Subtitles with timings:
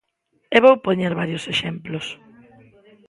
[0.55, 2.05] E vou poñer varios exemplos.